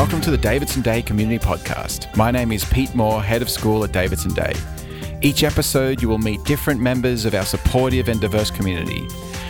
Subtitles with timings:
[0.00, 2.16] Welcome to the Davidson Day Community Podcast.
[2.16, 4.54] My name is Pete Moore, head of school at Davidson Day.
[5.20, 9.06] Each episode, you will meet different members of our supportive and diverse community.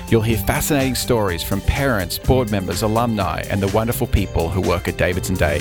[0.08, 4.88] You'll hear fascinating stories from parents, board members, alumni, and the wonderful people who work
[4.88, 5.60] at Davidson Day.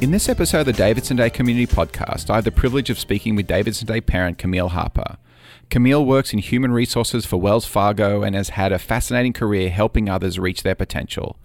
[0.00, 3.34] In this episode of the Davidson Day Community Podcast, I have the privilege of speaking
[3.34, 5.16] with Davidson Day parent Camille Harper.
[5.70, 10.08] Camille works in human resources for Wells Fargo and has had a fascinating career helping
[10.08, 11.36] others reach their potential.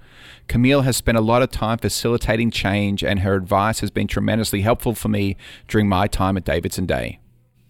[0.48, 4.62] Camille has spent a lot of time facilitating change, and her advice has been tremendously
[4.62, 5.35] helpful for me
[5.67, 7.20] during my time at Davidson Day.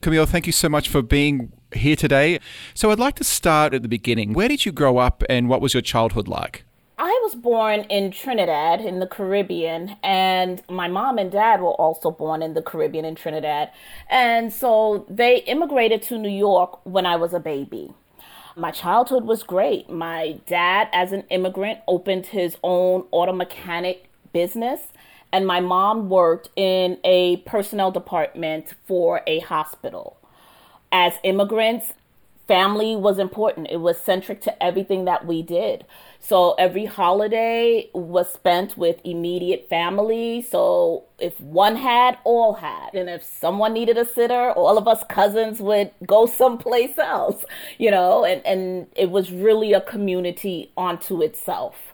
[0.01, 2.41] Camille, thank you so much for being here today.
[2.73, 4.33] So, I'd like to start at the beginning.
[4.33, 6.65] Where did you grow up, and what was your childhood like?
[7.05, 12.09] I was born in Trinidad in the Caribbean, and my mom and dad were also
[12.09, 13.71] born in the Caribbean in Trinidad.
[14.09, 17.93] And so they immigrated to New York when I was a baby.
[18.55, 19.89] My childhood was great.
[19.89, 24.79] My dad, as an immigrant, opened his own auto mechanic business,
[25.33, 30.15] and my mom worked in a personnel department for a hospital.
[30.89, 31.91] As immigrants,
[32.47, 33.67] family was important.
[33.69, 35.85] It was centric to everything that we did.
[36.19, 40.41] So every holiday was spent with immediate family.
[40.41, 42.93] So if one had, all had.
[42.93, 47.43] And if someone needed a sitter, all of us cousins would go someplace else,
[47.77, 51.93] you know, and, and it was really a community onto itself.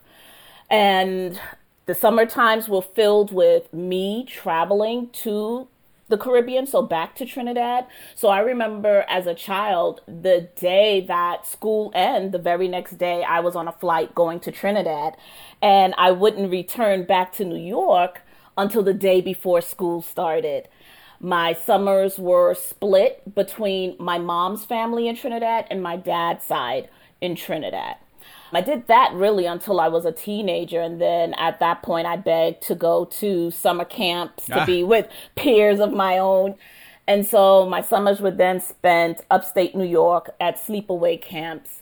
[0.69, 1.39] And
[1.87, 5.67] the summer times were filled with me traveling to
[6.09, 7.85] the Caribbean, so back to Trinidad.
[8.15, 13.23] So I remember as a child, the day that school ended, the very next day,
[13.23, 15.15] I was on a flight going to Trinidad,
[15.61, 18.21] and I wouldn't return back to New York
[18.57, 20.67] until the day before school started.
[21.21, 26.89] My summers were split between my mom's family in Trinidad and my dad's side
[27.21, 27.97] in Trinidad.
[28.51, 30.81] I did that really until I was a teenager.
[30.81, 34.65] And then at that point, I begged to go to summer camps to ah.
[34.65, 36.55] be with peers of my own.
[37.07, 41.81] And so my summers were then spent upstate New York at sleepaway camps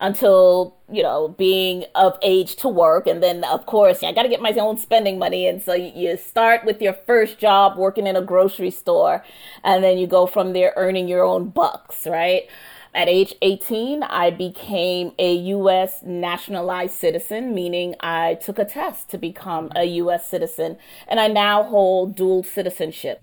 [0.00, 3.06] until, you know, being of age to work.
[3.06, 5.46] And then, of course, I got to get my own spending money.
[5.46, 9.22] And so you start with your first job working in a grocery store,
[9.62, 12.48] and then you go from there earning your own bucks, right?
[12.92, 16.02] At age 18, I became a U.S.
[16.04, 20.28] nationalized citizen, meaning I took a test to become a U.S.
[20.28, 23.22] citizen, and I now hold dual citizenship.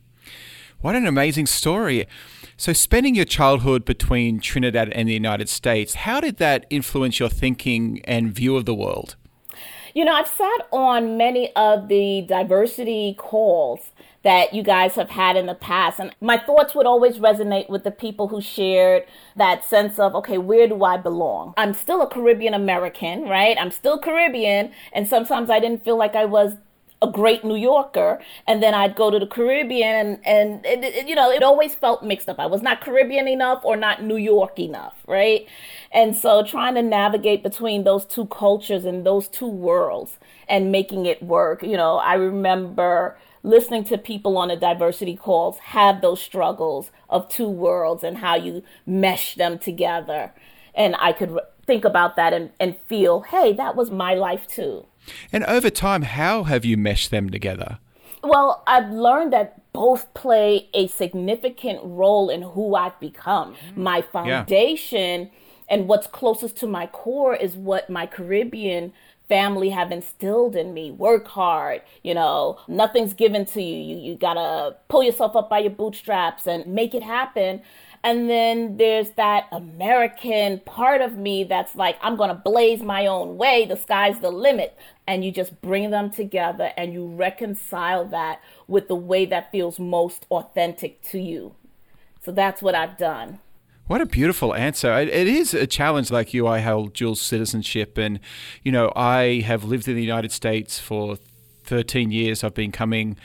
[0.80, 2.08] What an amazing story.
[2.56, 7.30] So, spending your childhood between Trinidad and the United States, how did that influence your
[7.30, 9.18] thinking and view of the world?
[9.94, 13.92] You know, I've sat on many of the diversity calls
[14.24, 16.00] that you guys have had in the past.
[16.00, 19.04] And my thoughts would always resonate with the people who shared
[19.36, 21.54] that sense of, okay, where do I belong?
[21.58, 23.58] I'm still a Caribbean American, right?
[23.60, 24.72] I'm still Caribbean.
[24.94, 26.58] And sometimes I didn't feel like I was
[27.02, 31.08] a great New Yorker, and then I'd go to the Caribbean, and and it, it,
[31.08, 32.40] you know it always felt mixed up.
[32.40, 35.48] I was not Caribbean enough or not New York enough, right?
[35.92, 40.18] And so trying to navigate between those two cultures and those two worlds
[40.50, 41.62] and making it work.
[41.62, 43.18] You know, I remember
[43.48, 48.36] listening to people on the diversity calls have those struggles of two worlds and how
[48.36, 50.34] you mesh them together.
[50.76, 54.86] And I could think about that and, and feel, hey, that was my life too.
[55.32, 57.80] And over time, how have you meshed them together?
[58.24, 63.56] Well, I've learned that both play a significant role in who I've become.
[63.56, 63.78] Mm.
[63.78, 65.30] My foundation yeah.
[65.70, 68.92] and what's closest to my core is what my Caribbean
[69.28, 73.78] family have instilled in me work hard you know nothing's given to you.
[73.78, 77.62] You, you gotta pull yourself up by your bootstraps and make it happen.
[78.04, 83.38] And then there's that american part of me that's like i'm gonna blaze my own
[83.38, 83.66] way.
[83.66, 84.78] The sky's the limit.
[85.06, 89.80] And you just bring them together and you reconcile that with the way that feels
[89.80, 91.56] most authentic to you.
[92.22, 93.40] So that's what i've done
[93.88, 94.94] what a beautiful answer.
[94.98, 96.48] It, it is a challenge like you.
[96.48, 98.20] I hold dual citizenship, and,
[98.64, 101.18] you know, I have lived in the United States for
[101.64, 102.44] 13 years.
[102.44, 103.18] I've been coming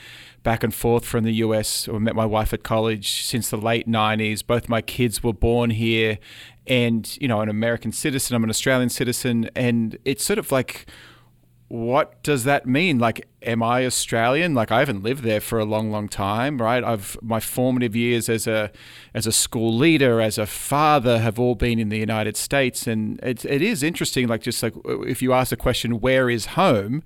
[0.43, 1.87] back and forth from the US.
[1.87, 4.45] I met my wife at college since the late 90s.
[4.45, 6.17] Both my kids were born here,
[6.65, 10.85] and, you know, an American citizen, I'm an Australian citizen, and it's sort of like,
[11.73, 12.99] what does that mean?
[12.99, 14.53] Like, am I Australian?
[14.53, 16.83] Like, I haven't lived there for a long, long time, right?
[16.83, 18.69] I've my formative years as a
[19.15, 23.19] as a school leader, as a father, have all been in the United States, and
[23.23, 24.27] it, it is interesting.
[24.27, 27.01] Like, just like if you ask the question, "Where is home?"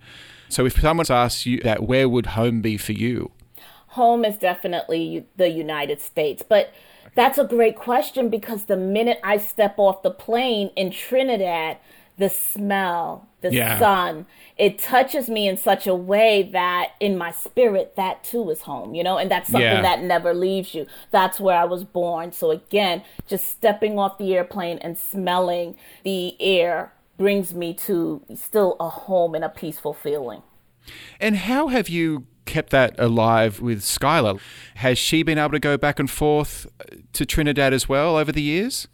[0.50, 3.31] So, if someone asks you that, where would home be for you?
[3.92, 6.74] Home is definitely the United States, but
[7.16, 11.78] That's a great question because the minute I step off the plane in Trinidad,
[12.18, 13.78] the smell, the yeah.
[13.80, 14.25] sun,
[14.58, 18.96] it touches me in such a way that in my spirit, that too is home,
[18.96, 19.81] you know, and that's something yeah.
[19.81, 20.88] that never leaves you.
[21.12, 22.31] That's where I was born.
[22.31, 28.75] So again, just stepping off the airplane and smelling the air brings me to still
[28.80, 30.42] a home and a peaceful feeling.
[31.19, 34.40] And how have you kept that alive with Skylar?
[34.75, 36.66] Has she been able to go back and forth
[37.14, 38.88] to Trinidad as well over the years?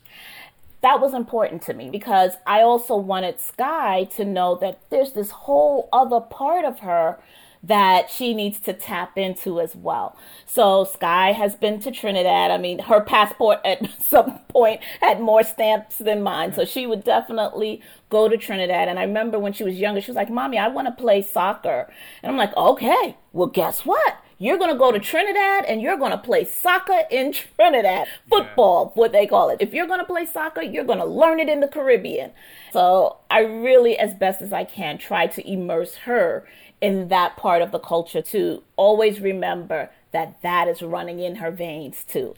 [0.84, 5.32] That was important to me because I also wanted Sky to know that there's this
[5.32, 7.18] whole other part of her
[7.64, 10.18] that she needs to tap into as well.
[10.46, 12.52] So Sky has been to Trinidad.
[12.52, 16.52] I mean, her passport at some point had more stamps than mine.
[16.52, 18.90] So she would definitely go to Trinidad.
[18.90, 21.22] And I remember when she was younger, she was like, Mommy, I want to play
[21.22, 21.90] soccer.
[22.22, 24.18] And I'm like, okay, well, guess what?
[24.38, 28.08] You're going to go to Trinidad and you're going to play soccer in Trinidad.
[28.30, 29.00] Football, yeah.
[29.00, 29.58] what they call it.
[29.60, 32.32] If you're going to play soccer, you're going to learn it in the Caribbean.
[32.72, 36.46] So I really, as best as I can, try to immerse her
[36.82, 41.50] in that part of the culture to always remember that that is running in her
[41.50, 42.36] veins too.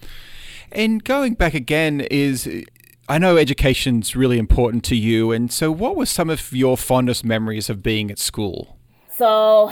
[0.71, 2.47] And going back again is
[3.09, 7.25] I know education's really important to you and so what were some of your fondest
[7.25, 8.77] memories of being at school?
[9.15, 9.71] So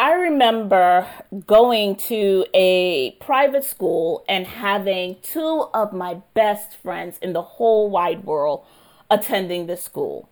[0.00, 1.06] I remember
[1.46, 7.90] going to a private school and having two of my best friends in the whole
[7.90, 8.64] wide world
[9.10, 10.30] attending the school.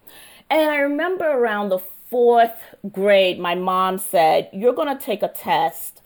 [0.49, 2.59] And I remember around the fourth
[2.91, 6.01] grade, my mom said, You're going to take a test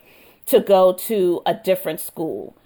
[0.47, 2.57] to go to a different school.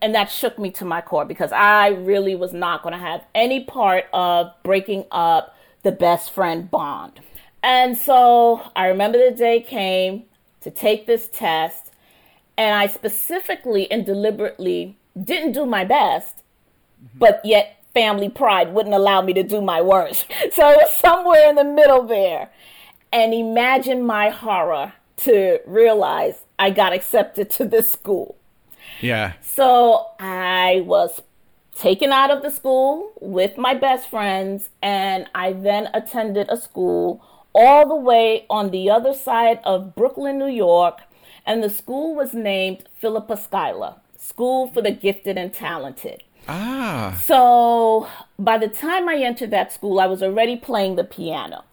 [0.00, 3.22] And that shook me to my core because I really was not going to have
[3.34, 7.20] any part of breaking up the best friend bond.
[7.62, 10.24] And so I remember the day came
[10.66, 11.92] to take this test,
[12.58, 17.20] and I specifically and deliberately didn't do my best, mm-hmm.
[17.20, 20.26] but yet family pride wouldn't allow me to do my worst.
[20.52, 22.50] So it was somewhere in the middle there.
[23.12, 28.36] And imagine my horror to realize I got accepted to this school.
[29.00, 29.34] Yeah.
[29.40, 31.22] So I was
[31.76, 37.22] taken out of the school with my best friends, and I then attended a school
[37.56, 41.00] all the way on the other side of Brooklyn, New York,
[41.46, 46.22] and the school was named Philippa Schuyler, School for the Gifted and Talented.
[46.48, 47.20] Ah.
[47.24, 48.08] So
[48.38, 51.64] by the time I entered that school, I was already playing the piano.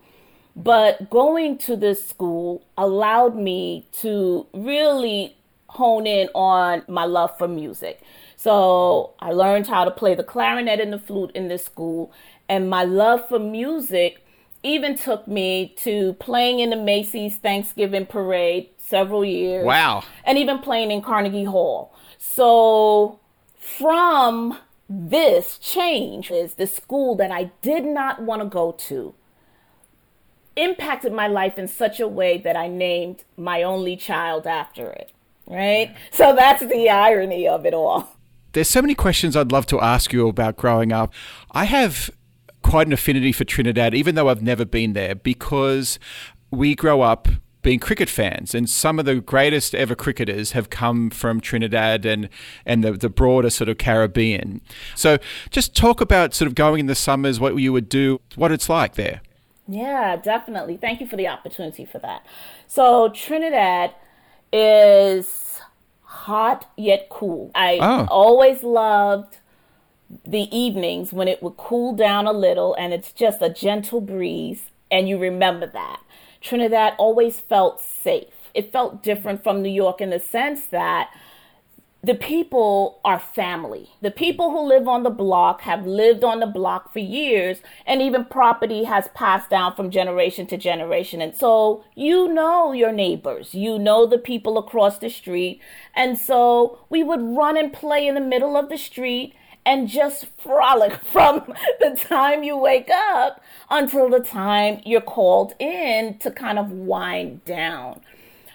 [0.55, 5.35] But going to this school allowed me to really
[5.67, 8.01] hone in on my love for music.
[8.37, 12.11] So I learned how to play the clarinet and the flute in this school,
[12.47, 14.22] and my love for music
[14.63, 19.65] even took me to playing in the Macy's Thanksgiving Parade several years.
[19.65, 20.03] Wow.
[20.23, 21.93] And even playing in Carnegie Hall.
[22.17, 23.19] So
[23.57, 24.57] from
[24.89, 29.13] this change is the school that I did not want to go to
[30.55, 35.11] impacted my life in such a way that I named my only child after it.
[35.47, 35.95] Right?
[36.11, 38.17] So that's the irony of it all.
[38.53, 41.11] There's so many questions I'd love to ask you about growing up.
[41.51, 42.11] I have
[42.63, 45.99] quite an affinity for Trinidad, even though I've never been there, because
[46.49, 47.27] we grow up
[47.63, 52.29] being cricket fans, and some of the greatest ever cricketers have come from Trinidad and
[52.65, 54.61] and the, the broader sort of Caribbean.
[54.95, 55.17] So,
[55.49, 58.69] just talk about sort of going in the summers, what you would do, what it's
[58.69, 59.21] like there.
[59.67, 60.75] Yeah, definitely.
[60.75, 62.25] Thank you for the opportunity for that.
[62.67, 63.95] So, Trinidad
[64.51, 65.61] is
[66.01, 67.49] hot yet cool.
[67.55, 68.07] I oh.
[68.09, 69.37] always loved
[70.25, 74.69] the evenings when it would cool down a little and it's just a gentle breeze,
[74.91, 76.01] and you remember that.
[76.41, 78.33] Trinidad always felt safe.
[78.53, 81.09] It felt different from New York in the sense that
[82.03, 83.89] the people are family.
[84.01, 88.01] The people who live on the block have lived on the block for years, and
[88.01, 91.21] even property has passed down from generation to generation.
[91.21, 95.61] And so you know your neighbors, you know the people across the street.
[95.95, 99.33] And so we would run and play in the middle of the street
[99.65, 106.17] and just frolic from the time you wake up until the time you're called in
[106.19, 108.01] to kind of wind down.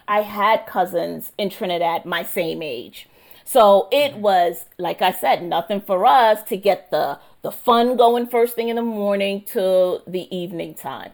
[0.06, 3.08] I had cousins in Trinidad my same age.
[3.44, 4.20] So it mm.
[4.20, 8.68] was, like I said, nothing for us to get the, the fun going first thing
[8.68, 11.12] in the morning to the evening time.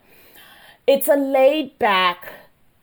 [0.87, 2.29] It's a laid back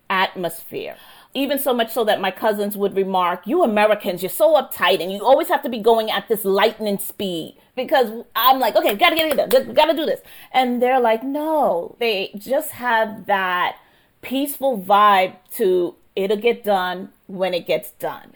[0.10, 0.98] atmosphere
[1.34, 5.12] even so much so that my cousins would remark, You Americans, you're so uptight and
[5.12, 7.56] you always have to be going at this lightning speed.
[7.76, 10.22] Because I'm like, Okay, gotta get it, done, gotta do this.
[10.52, 13.78] And they're like, No, they just have that
[14.22, 18.34] peaceful vibe to it'll get done when it gets done.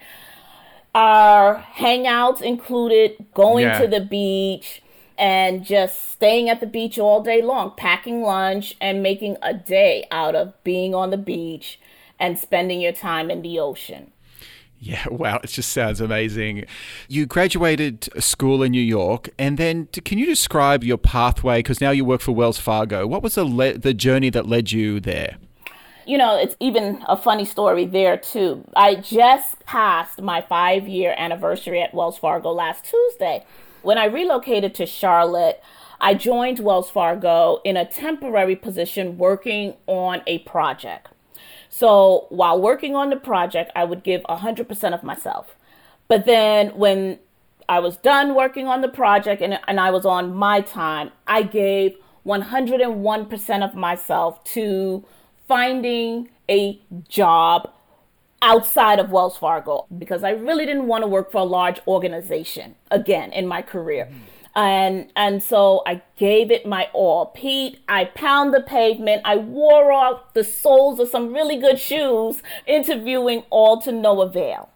[0.94, 3.80] Our hangouts included going yeah.
[3.80, 4.82] to the beach
[5.18, 10.06] and just staying at the beach all day long, packing lunch and making a day
[10.10, 11.78] out of being on the beach
[12.18, 14.12] and spending your time in the ocean.
[14.78, 16.64] Yeah, wow, it just sounds amazing.
[17.08, 21.60] You graduated school in New York, and then can you describe your pathway?
[21.60, 23.06] Because now you work for Wells Fargo.
[23.06, 25.36] What was the le- the journey that led you there?
[26.06, 28.64] You know, it's even a funny story there too.
[28.76, 33.44] I just passed my five year anniversary at Wells Fargo last Tuesday.
[33.82, 35.60] When I relocated to Charlotte,
[36.00, 41.08] I joined Wells Fargo in a temporary position working on a project.
[41.78, 45.54] So while working on the project, I would give 100% of myself.
[46.08, 47.18] But then when
[47.68, 51.42] I was done working on the project and, and I was on my time, I
[51.42, 55.04] gave 101% of myself to
[55.46, 56.80] finding a
[57.10, 57.70] job
[58.40, 62.76] outside of Wells Fargo because I really didn't want to work for a large organization
[62.90, 64.06] again in my career.
[64.06, 64.25] Mm-hmm
[64.56, 67.26] and and so I gave it my all.
[67.26, 69.20] Pete, I pound the pavement.
[69.24, 74.70] I wore off the soles of some really good shoes, interviewing all to no avail.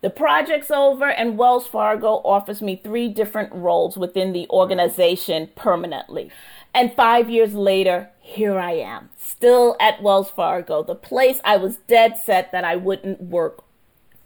[0.00, 6.30] The project's over, and Wells Fargo offers me three different roles within the organization permanently.
[6.72, 11.78] And five years later, here I am, still at Wells Fargo, the place I was
[11.88, 13.64] dead set that I wouldn't work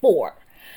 [0.03, 0.35] for.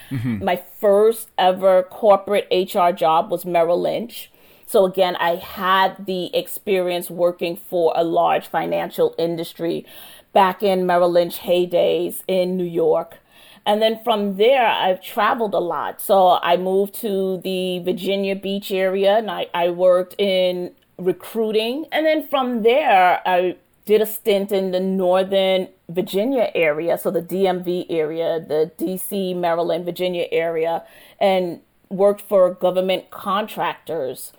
[0.09, 0.43] Mm-hmm.
[0.43, 4.31] My first ever corporate HR job was Merrill Lynch.
[4.67, 9.85] So again, I had the experience working for a large financial industry
[10.33, 13.19] back in Merrill Lynch heydays in New York.
[13.65, 15.99] And then from there, I've traveled a lot.
[15.99, 21.85] So I moved to the Virginia Beach area and I, I worked in recruiting.
[21.91, 27.21] And then from there, I did a stint in the Northern Virginia area, so the
[27.21, 30.83] DMV area, the DC, Maryland, Virginia area,
[31.19, 34.33] and worked for government contractors.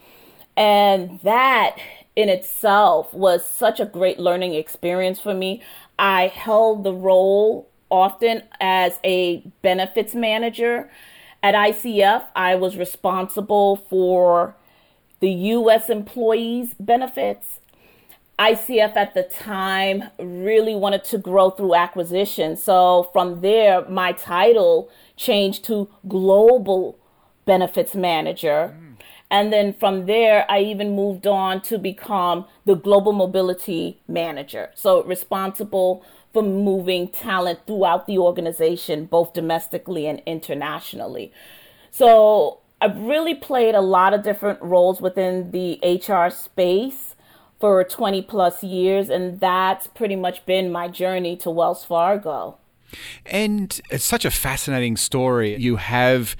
[0.56, 1.76] And that
[2.16, 5.62] in itself was such a great learning experience for me.
[5.98, 10.90] I held the role often as a benefits manager.
[11.42, 14.56] At ICF, I was responsible for
[15.20, 15.88] the U.S.
[15.88, 17.60] employees' benefits
[18.38, 22.56] ICF at the time really wanted to grow through acquisition.
[22.56, 26.98] So from there, my title changed to Global
[27.46, 28.76] Benefits Manager.
[28.78, 28.96] Mm.
[29.30, 34.70] And then from there, I even moved on to become the Global Mobility Manager.
[34.74, 41.32] So responsible for moving talent throughout the organization, both domestically and internationally.
[41.90, 47.15] So I've really played a lot of different roles within the HR space
[47.58, 52.58] for 20 plus years, and that's pretty much been my journey to Wells Fargo.
[53.24, 55.56] And it's such a fascinating story.
[55.56, 56.36] You have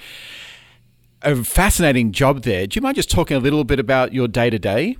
[1.22, 2.66] a fascinating job there.
[2.66, 4.96] Do you mind just talking a little bit about your day to day?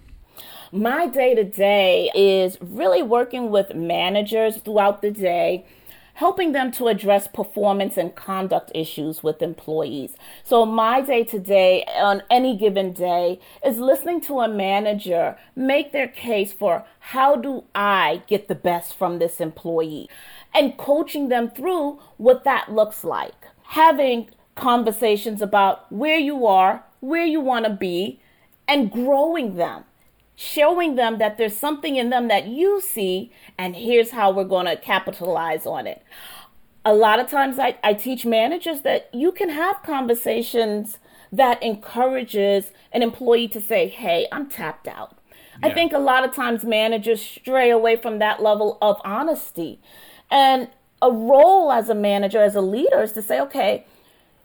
[0.73, 5.65] My day to day is really working with managers throughout the day
[6.17, 10.17] helping them to address performance and conduct issues with employees.
[10.45, 15.93] So, my day to day on any given day is listening to a manager make
[15.93, 20.09] their case for how do I get the best from this employee
[20.55, 23.47] and coaching them through what that looks like.
[23.63, 28.21] Having conversations about where you are, where you want to be,
[28.67, 29.85] and growing them
[30.37, 34.67] showing them that there's something in them that you see, and here's how we're going
[34.67, 36.03] to capitalize on it.
[36.85, 40.99] A lot of times I, I teach managers that you can have conversations
[41.33, 45.19] that encourages an employee to say, hey, I'm tapped out.
[45.61, 45.69] Yeah.
[45.69, 49.81] I think a lot of times managers stray away from that level of honesty.
[50.31, 50.69] And
[51.01, 53.87] a role as a manager, as a leader, is to say, okay,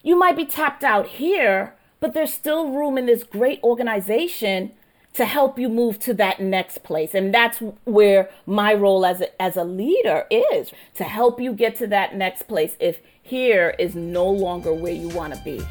[0.04, 4.72] you might be tapped out here, but there's still room in this great organization
[5.14, 7.14] to help you move to that next place.
[7.14, 11.76] And that's where my role as a, as a leader is to help you get
[11.78, 15.62] to that next place if here is no longer where you want to be.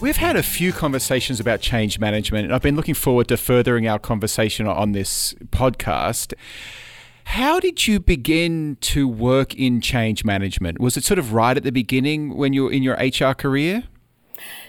[0.00, 3.88] We've had a few conversations about change management, and I've been looking forward to furthering
[3.88, 6.34] our conversation on this podcast.
[7.24, 10.78] How did you begin to work in change management?
[10.78, 13.82] Was it sort of right at the beginning when you were in your HR career?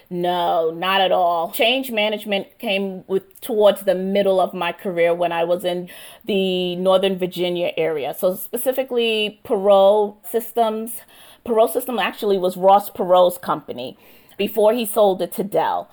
[0.10, 1.52] No, not at all.
[1.52, 5.90] Change management came with towards the middle of my career when I was in
[6.26, 8.16] the Northern Virginia area.
[8.16, 11.02] So specifically Perot Systems.
[11.46, 13.96] Perot System actually was Ross Perot's company.
[14.40, 15.92] Before he sold it to Dell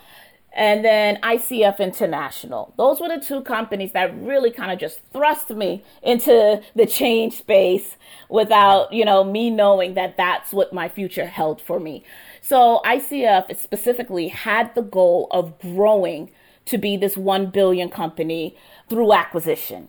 [0.57, 2.73] and then ICF International.
[2.79, 7.35] Those were the two companies that really kind of just thrust me into the change
[7.35, 7.97] space
[8.31, 12.03] without, you know, me knowing that that's what my future held for me.
[12.41, 16.31] So ICF specifically had the goal of growing
[16.65, 18.57] to be this 1 billion company
[18.89, 19.89] through acquisition.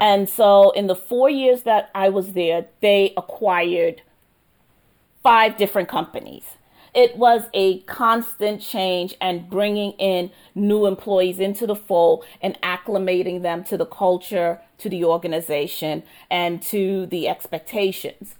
[0.00, 4.02] And so in the 4 years that I was there, they acquired
[5.24, 6.44] five different companies
[6.94, 13.42] it was a constant change and bringing in new employees into the fold and acclimating
[13.42, 18.36] them to the culture, to the organization, and to the expectations.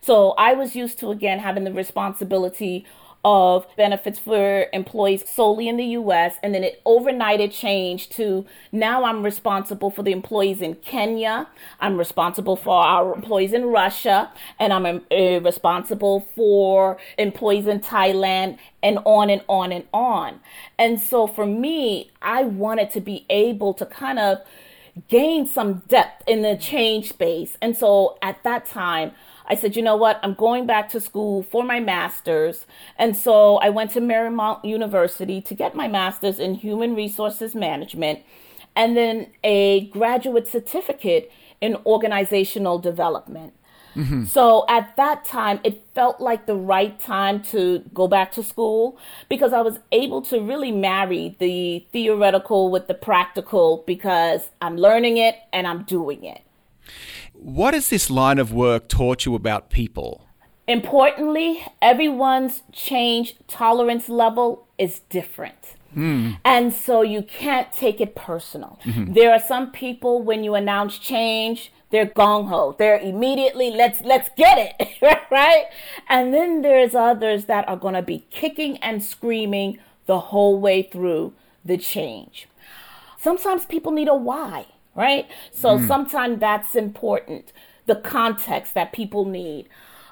[0.00, 2.86] So I was used to, again, having the responsibility
[3.24, 6.36] of benefits for employees solely in the US.
[6.42, 11.48] And then it overnight it changed to now I'm responsible for the employees in Kenya.
[11.80, 14.32] I'm responsible for our employees in Russia.
[14.58, 20.40] And I'm uh, responsible for employees in Thailand and on and on and on.
[20.78, 24.38] And so for me, I wanted to be able to kind of
[25.08, 27.56] gain some depth in the change space.
[27.60, 29.12] And so at that time,
[29.46, 30.20] I said, you know what?
[30.22, 32.66] I'm going back to school for my master's.
[32.96, 38.20] And so I went to Marymount University to get my master's in human resources management
[38.76, 43.52] and then a graduate certificate in organizational development.
[43.96, 44.24] Mm-hmm.
[44.24, 48.98] So at that time, it felt like the right time to go back to school
[49.28, 55.16] because I was able to really marry the theoretical with the practical because I'm learning
[55.16, 56.42] it and I'm doing it.
[57.32, 60.26] What has this line of work taught you about people?
[60.66, 65.74] Importantly, everyone's change tolerance level is different.
[65.96, 66.38] Mm.
[66.44, 68.78] And so you can't take it personal.
[68.84, 69.14] Mm-hmm.
[69.14, 72.74] There are some people when you announce change, they're gong ho.
[72.78, 74.98] They're immediately let's let's get it,
[75.30, 75.66] right?
[76.08, 80.82] And then there's others that are going to be kicking and screaming the whole way
[80.82, 81.32] through
[81.64, 82.48] the change.
[83.18, 85.28] Sometimes people need a why right?
[85.50, 85.86] So mm.
[85.86, 87.52] sometimes that's important.
[87.86, 89.68] The context that people need.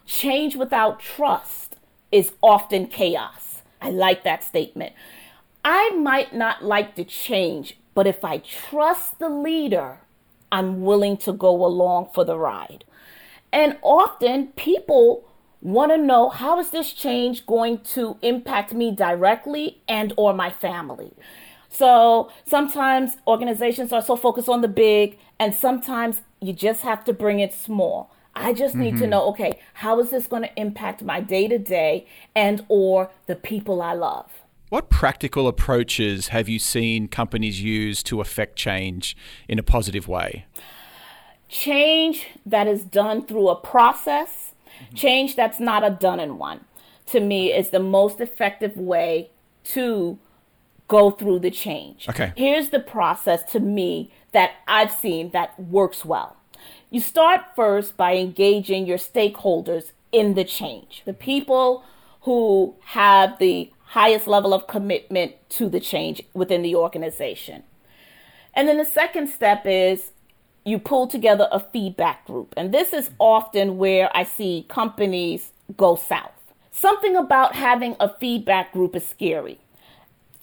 [0.07, 1.77] Change without trust
[2.11, 3.63] is often chaos.
[3.81, 4.95] I like that statement.
[5.65, 9.99] I might not like the change, but if I trust the leader,
[10.51, 12.85] I'm willing to go along for the ride.
[13.53, 15.25] And often people
[15.61, 20.51] want to know how is this change going to impact me directly and or my
[20.51, 21.13] family
[21.69, 27.13] so sometimes organizations are so focused on the big, and sometimes you just have to
[27.13, 28.11] bring it small.
[28.35, 29.03] I just need mm-hmm.
[29.03, 33.11] to know, okay, how is this going to impact my day to day and or
[33.27, 34.31] the people I love?
[34.69, 39.17] What practical approaches have you seen companies use to affect change
[39.49, 40.45] in a positive way?
[41.49, 44.53] Change that is done through a process,
[44.83, 44.95] mm-hmm.
[44.95, 46.67] change that's not a done in one,
[47.07, 49.31] to me is the most effective way
[49.65, 50.19] to
[50.87, 52.07] go through the change.
[52.07, 52.33] Okay.
[52.37, 56.37] Here's the process to me that I've seen that works well.
[56.91, 61.85] You start first by engaging your stakeholders in the change, the people
[62.23, 67.63] who have the highest level of commitment to the change within the organization.
[68.55, 70.13] And then the second step is
[70.65, 72.53] you pull together a feedback group.
[72.57, 76.33] And this is often where I see companies go south.
[76.71, 79.59] Something about having a feedback group is scary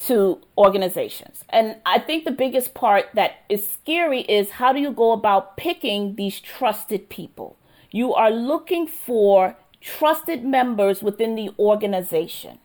[0.08, 1.43] to organizations.
[1.49, 5.55] And I think the biggest part that is scary is how do you go about
[5.55, 7.58] picking these trusted people?
[7.91, 12.58] You are looking for trusted members within the organization.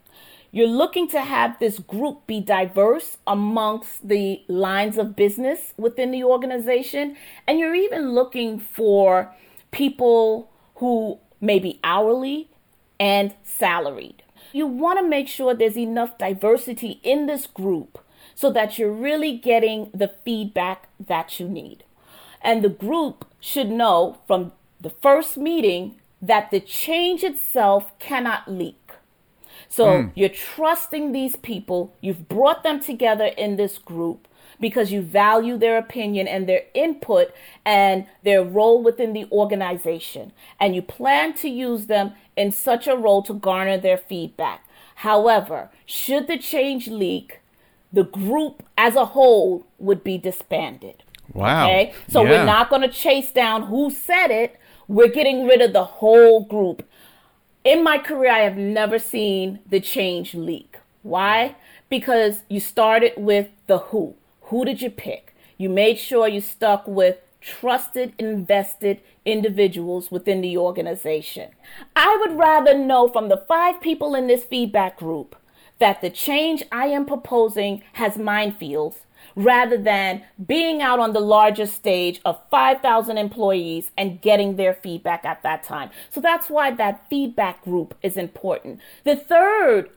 [0.53, 6.25] You're looking to have this group be diverse amongst the lines of business within the
[6.25, 7.17] organization.
[7.47, 9.33] And you're even looking for
[9.71, 12.51] people who may be hourly
[12.99, 14.25] and salaried.
[14.53, 17.99] You want to make sure there's enough diversity in this group
[18.35, 21.85] so that you're really getting the feedback that you need.
[22.43, 28.80] And the group should know from the first meeting that the change itself cannot leak.
[29.71, 30.13] So mm.
[30.15, 34.27] you're trusting these people, you've brought them together in this group
[34.59, 37.33] because you value their opinion and their input
[37.65, 40.33] and their role within the organization.
[40.59, 44.67] And you plan to use them in such a role to garner their feedback.
[44.97, 47.41] However, should the change leak,
[47.93, 51.05] the group as a whole would be disbanded.
[51.33, 51.65] Wow.
[51.65, 51.95] Okay?
[52.09, 52.31] So yeah.
[52.31, 54.59] we're not going to chase down who said it.
[54.89, 56.85] We're getting rid of the whole group.
[57.63, 60.79] In my career, I have never seen the change leak.
[61.03, 61.57] Why?
[61.91, 64.15] Because you started with the who.
[64.45, 65.37] Who did you pick?
[65.59, 71.51] You made sure you stuck with trusted, invested individuals within the organization.
[71.95, 75.37] I would rather know from the five people in this feedback group
[75.79, 78.97] that the change I am proposing has minefields
[79.35, 85.25] rather than being out on the largest stage of 5,000 employees and getting their feedback
[85.25, 85.91] at that time.
[86.11, 88.81] So that's why that feedback group is important.
[89.05, 89.91] The third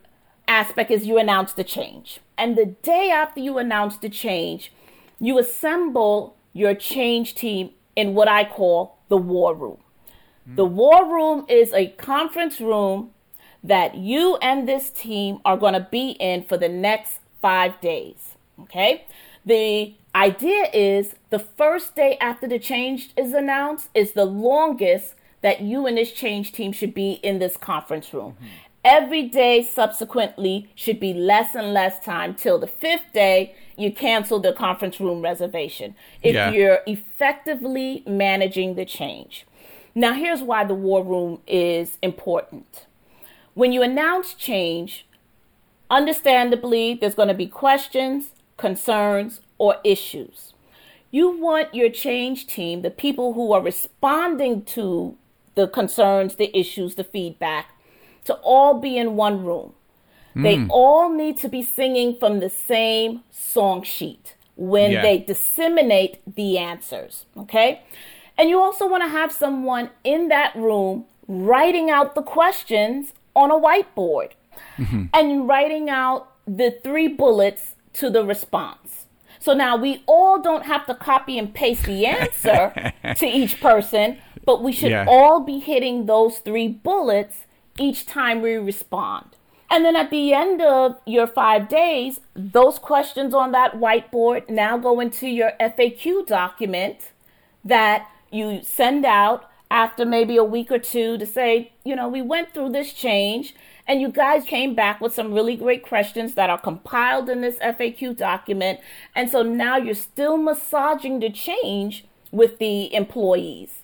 [0.46, 2.20] aspect is you announce the change.
[2.36, 4.72] And the day after you announce the change,
[5.20, 9.78] you assemble your change team in what I call the war room.
[10.48, 10.56] Mm.
[10.56, 13.10] The war room is a conference room
[13.62, 18.34] that you and this team are going to be in for the next five days.
[18.60, 19.06] Okay?
[19.46, 25.60] The idea is the first day after the change is announced is the longest that
[25.60, 28.32] you and this change team should be in this conference room.
[28.32, 28.46] Mm-hmm.
[28.84, 34.40] Every day subsequently should be less and less time till the fifth day you cancel
[34.40, 36.50] the conference room reservation if yeah.
[36.50, 39.46] you're effectively managing the change.
[39.94, 42.86] Now, here's why the war room is important.
[43.54, 45.06] When you announce change,
[45.88, 50.52] understandably, there's going to be questions, concerns, or issues.
[51.10, 55.16] You want your change team, the people who are responding to
[55.54, 57.70] the concerns, the issues, the feedback,
[58.24, 59.74] to all be in one room.
[60.34, 60.42] Mm.
[60.42, 60.70] They hmm.
[60.70, 65.02] all need to be singing from the same song sheet when yeah.
[65.02, 67.26] they disseminate the answers.
[67.36, 67.82] Okay.
[68.36, 73.50] And you also want to have someone in that room writing out the questions on
[73.50, 74.30] a whiteboard
[74.76, 75.04] mm-hmm.
[75.12, 79.06] and writing out the three bullets to the response.
[79.40, 84.18] So now we all don't have to copy and paste the answer to each person,
[84.44, 85.04] but we should yeah.
[85.06, 87.44] all be hitting those three bullets
[87.78, 89.36] each time we respond.
[89.70, 94.78] And then at the end of your five days, those questions on that whiteboard now
[94.78, 97.10] go into your FAQ document
[97.64, 102.22] that you send out after maybe a week or two to say, you know, we
[102.22, 103.54] went through this change
[103.86, 107.58] and you guys came back with some really great questions that are compiled in this
[107.58, 108.80] FAQ document.
[109.14, 113.82] And so now you're still massaging the change with the employees.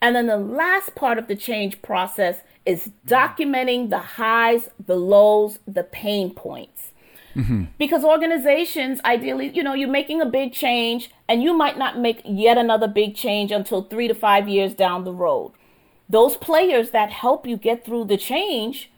[0.00, 5.58] And then the last part of the change process is documenting the highs, the lows,
[5.66, 6.92] the pain points.
[7.34, 7.64] Mm-hmm.
[7.78, 12.20] Because organizations, ideally, you know, you're making a big change and you might not make
[12.24, 15.52] yet another big change until three to five years down the road.
[16.08, 18.90] Those players that help you get through the change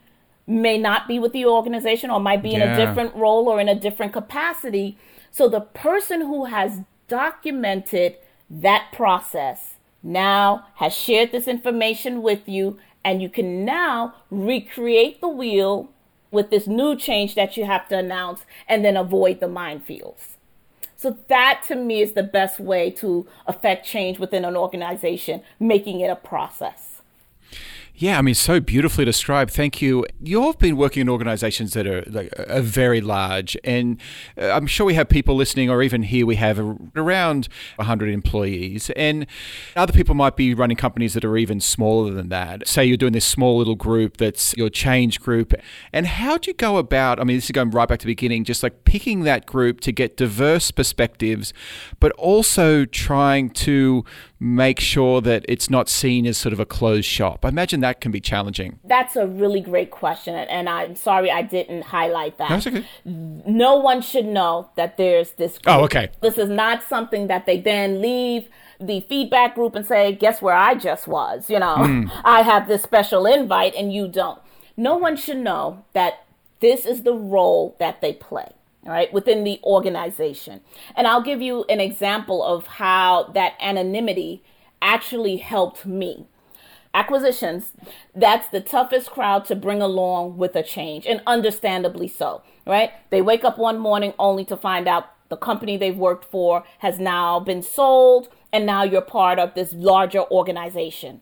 [0.46, 2.56] may not be with the organization or might be yeah.
[2.56, 4.98] in a different role or in a different capacity.
[5.30, 8.16] So the person who has documented
[8.50, 15.28] that process now has shared this information with you and you can now recreate the
[15.28, 15.90] wheel
[16.30, 20.36] with this new change that you have to announce and then avoid the minefields.
[20.96, 26.00] So, that to me is the best way to affect change within an organization, making
[26.00, 26.93] it a process.
[27.96, 29.52] Yeah, I mean, so beautifully described.
[29.52, 30.04] Thank you.
[30.20, 34.00] You've been working in organizations that are, like, are very large, and
[34.36, 36.58] uh, I'm sure we have people listening, or even here we have
[36.96, 39.28] around 100 employees, and
[39.76, 42.66] other people might be running companies that are even smaller than that.
[42.66, 45.54] Say you're doing this small little group that's your change group,
[45.92, 47.20] and how do you go about?
[47.20, 49.80] I mean, this is going right back to the beginning, just like picking that group
[49.82, 51.54] to get diverse perspectives,
[52.00, 54.04] but also trying to
[54.44, 57.44] make sure that it's not seen as sort of a closed shop?
[57.44, 58.78] I imagine that can be challenging.
[58.84, 62.50] That's a really great question, and I'm sorry I didn't highlight that.
[62.50, 62.84] That's okay.
[63.04, 65.58] No one should know that there's this.
[65.58, 65.74] Group.
[65.74, 66.10] Oh, okay.
[66.20, 70.54] This is not something that they then leave the feedback group and say, "Guess where
[70.54, 72.10] I just was?" You know, mm.
[72.24, 74.40] I have this special invite and you don't.
[74.76, 76.24] No one should know that
[76.60, 78.52] this is the role that they play
[78.86, 80.60] all right, within the organization.
[80.94, 84.42] And I'll give you an example of how that anonymity
[84.82, 86.26] actually helped me.
[86.92, 87.72] Acquisitions,
[88.14, 92.92] that's the toughest crowd to bring along with a change, and understandably so, right?
[93.10, 97.00] They wake up one morning only to find out the company they've worked for has
[97.00, 101.20] now been sold, and now you're part of this larger organization.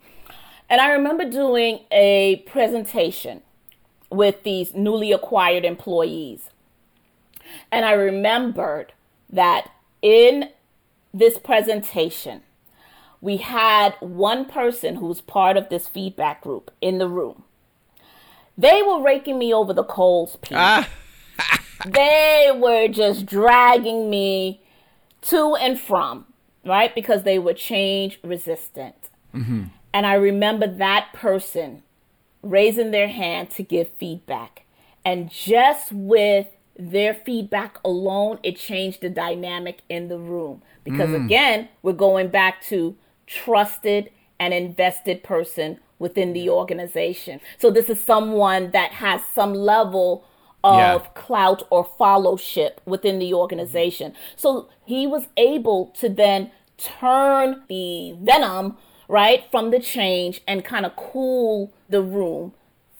[0.68, 3.42] And I remember doing a presentation
[4.10, 6.50] with these newly acquired employees
[7.70, 8.92] and I remembered
[9.30, 10.50] that in
[11.14, 12.42] this presentation,
[13.20, 17.44] we had one person who was part of this feedback group in the room.
[18.58, 20.56] They were raking me over the coals, Pete.
[20.56, 20.88] Ah.
[21.86, 24.60] they were just dragging me
[25.22, 26.26] to and from,
[26.64, 26.94] right?
[26.94, 28.96] Because they were change resistant.
[29.34, 29.64] Mm-hmm.
[29.94, 31.82] And I remember that person
[32.42, 34.64] raising their hand to give feedback.
[35.04, 36.48] And just with
[36.90, 40.62] their feedback alone, it changed the dynamic in the room.
[40.84, 41.24] Because mm.
[41.24, 47.40] again, we're going back to trusted and invested person within the organization.
[47.58, 50.24] So this is someone that has some level
[50.64, 50.98] of Yeah.
[51.14, 54.14] clout or followship within the organization.
[54.36, 58.76] So he was able to then turn the venom,
[59.08, 62.52] right, from the change and kind of cool the room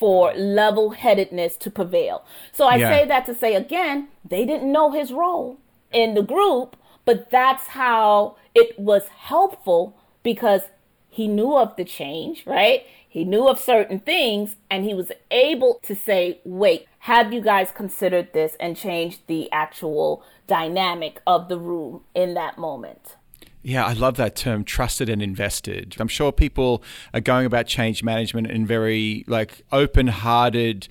[0.02, 2.24] for level headedness to prevail.
[2.50, 2.90] So I Yeah.
[2.90, 5.58] say that to say again, they didn't know his role
[5.92, 10.62] in the group, but that's how it was helpful because
[11.08, 12.84] he knew of the change, right?
[13.08, 17.70] He knew of certain things and he was able to say, wait, have you guys
[17.70, 23.14] considered this and changed the actual dynamic of the room in that moment?
[23.62, 25.96] Yeah, I love that term, trusted and invested.
[26.00, 26.82] I'm sure people
[27.14, 30.88] are going about change management in very like open-hearted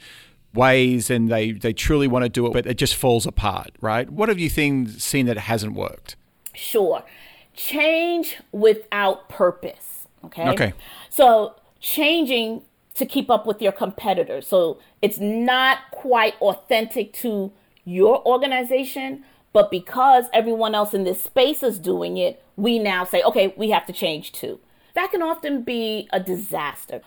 [0.53, 4.10] ways and they they truly want to do it but it just falls apart, right?
[4.10, 6.15] What have you things seen that hasn't worked?
[6.53, 7.03] Sure.
[7.53, 10.07] Change without purpose.
[10.25, 10.47] Okay.
[10.49, 10.73] Okay.
[11.10, 12.63] So changing
[12.95, 14.47] to keep up with your competitors.
[14.47, 17.51] So it's not quite authentic to
[17.86, 23.24] your organization, but because everyone else in this space is doing it, we now say,
[23.24, 24.60] okay, we have to change too.
[24.93, 27.02] That can often be a disaster.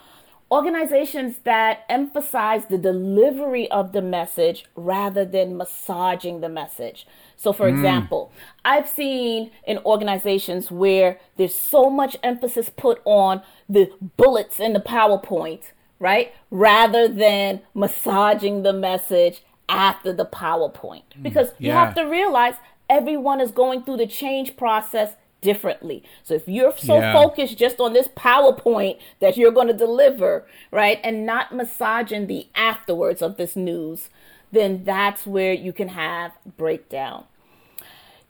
[0.51, 7.07] Organizations that emphasize the delivery of the message rather than massaging the message.
[7.37, 7.77] So, for hmm.
[7.77, 8.33] example,
[8.65, 14.81] I've seen in organizations where there's so much emphasis put on the bullets in the
[14.81, 16.33] PowerPoint, right?
[16.51, 21.15] Rather than massaging the message after the PowerPoint.
[21.15, 21.23] Hmm.
[21.23, 21.85] Because you Yeah.
[21.85, 22.57] have to realize
[22.91, 26.03] everyone is going through the change process differently.
[26.25, 27.13] So if you're so Yeah.
[27.13, 32.49] focused just on this PowerPoint that you're going to deliver, right, and not massaging the
[32.57, 34.09] afterwards of this news,
[34.51, 37.25] then that's where you can have breakdown.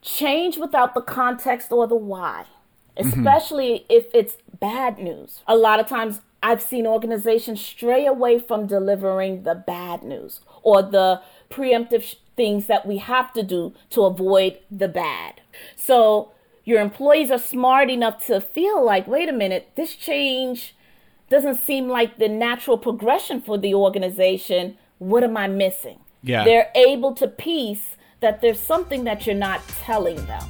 [0.02, 2.46] Change without the context or the why,
[2.96, 3.08] mm-hmm.
[3.08, 5.40] especially if it's bad news.
[5.46, 10.82] A lot of times I've seen organizations stray away from delivering the bad news or
[10.82, 15.40] the preemptive sh- things that we have to do to avoid the bad.
[15.76, 16.32] So
[16.64, 20.74] your employees are smart enough to feel like, wait a minute, this change
[21.30, 24.78] doesn't seem like the natural progression for the organization.
[24.98, 25.98] What am I missing?
[26.22, 26.44] Yeah.
[26.44, 30.42] They're able to piece that there's something that you're not telling them.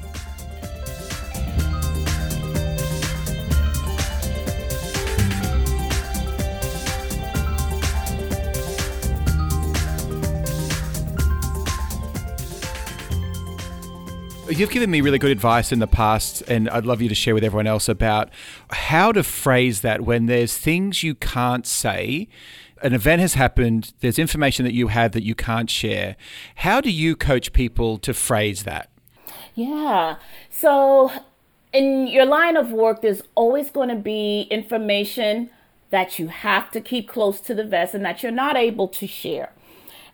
[14.48, 17.35] You've given me really good advice in the past, and I'd love you to share
[17.35, 18.28] with everyone else about
[18.70, 22.28] how to phrase that when there's things you can't say.
[22.83, 26.16] An event has happened, there's information that you have that you can't share.
[26.57, 28.90] How do you coach people to phrase that?
[29.54, 30.16] Yeah.
[30.50, 31.11] So,
[31.72, 35.48] in your line of work, there's always going to be information
[35.88, 39.07] that you have to keep close to the vest and that you're not able to
[39.07, 39.52] share.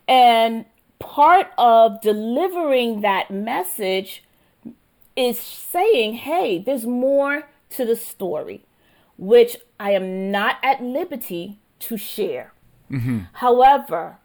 [0.07, 0.67] And
[1.01, 4.23] part of delivering that message
[5.17, 8.65] is saying, hey, there's more to the story,
[9.19, 12.53] which I am not at liberty to share.
[12.91, 13.21] Mm-hmm.
[13.35, 14.19] However,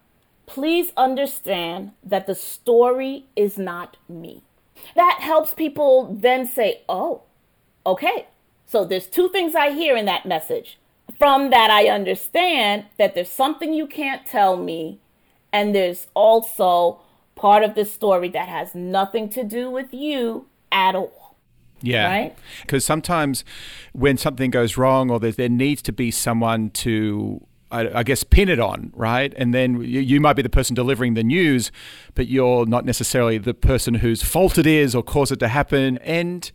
[0.46, 4.42] please understand that the story is not me.
[4.94, 7.22] That helps people then say, oh,
[7.84, 8.28] okay.
[8.66, 10.78] So there's two things I hear in that message.
[11.18, 15.00] From that, I understand that there's something you can't tell me,
[15.56, 17.00] and there's also
[17.34, 21.38] part of the story that has nothing to do with you at all.
[21.80, 22.06] Yeah.
[22.06, 22.38] Right?
[22.60, 23.42] Because sometimes
[23.94, 27.40] when something goes wrong or there, there needs to be someone to,
[27.76, 29.34] I, I guess, pin it on, right?
[29.36, 31.70] And then you, you might be the person delivering the news,
[32.14, 35.98] but you're not necessarily the person whose fault it is or caused it to happen.
[35.98, 36.50] And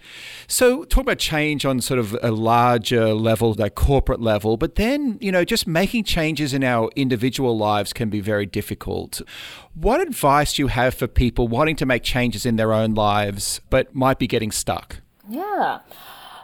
[0.48, 5.18] so talk about change on sort of a larger level, like corporate level, but then,
[5.22, 9.22] you know, just making changes in our individual lives can be very difficult.
[9.74, 13.62] What advice do you have for people wanting to make changes in their own lives,
[13.70, 14.98] but might be getting stuck?
[15.30, 15.80] Yeah.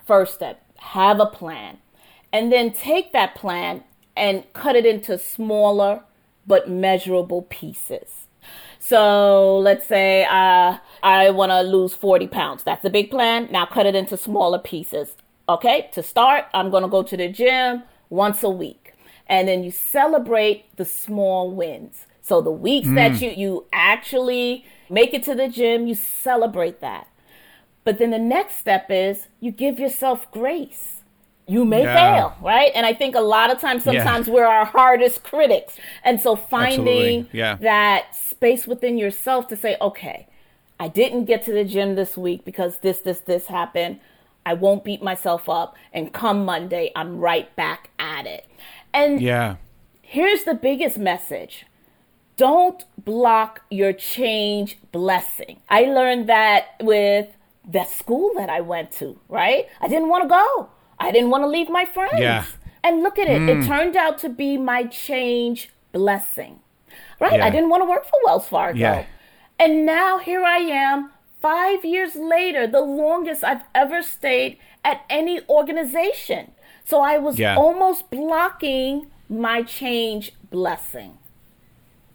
[0.05, 1.79] First step, have a plan.
[2.31, 3.83] And then take that plan
[4.17, 6.01] and cut it into smaller
[6.45, 8.27] but measurable pieces.
[8.80, 12.63] So let's say uh, I want to lose 40 pounds.
[12.63, 13.49] That's a big plan.
[13.51, 15.15] Now cut it into smaller pieces.
[15.49, 18.93] Okay, to start, I'm going to go to the gym once a week.
[19.27, 22.06] And then you celebrate the small wins.
[22.21, 27.08] So the weeks that you, you actually make it to the gym, you celebrate that.
[27.84, 30.96] But then the next step is you give yourself grace.
[31.47, 32.15] You may Yeah.
[32.15, 32.71] fail, right?
[32.75, 34.03] And I think a lot of times, Yeah.
[34.03, 35.77] sometimes we're our hardest critics.
[36.03, 37.55] And so finding Yeah.
[37.62, 40.27] that space within yourself to say, okay,
[40.79, 43.99] I didn't get to the gym this week because this, this, this happened.
[44.45, 45.75] I won't beat myself up.
[45.93, 48.45] And come Monday, I'm right back at it.
[48.93, 49.55] And Yeah.
[50.01, 51.65] here's the biggest message
[52.36, 55.60] don't block your change blessing.
[55.71, 57.29] I learned that with
[57.67, 59.65] the school that I went to, right?
[59.81, 60.69] I didn't want to go.
[60.99, 62.19] I didn't want to leave my friends.
[62.19, 62.45] Yeah.
[62.83, 63.41] And look at it.
[63.41, 63.63] Mm.
[63.63, 66.60] It turned out to be my change blessing.
[67.19, 67.39] Right?
[67.39, 67.45] Yeah.
[67.45, 68.79] I didn't want to work for Wells Fargo.
[68.79, 69.05] Yeah.
[69.60, 75.41] And now here I am, five years later, the longest I've ever stayed at any
[75.49, 76.51] organization.
[76.86, 77.57] So I was yeah.
[77.57, 81.17] almost blocking my change blessing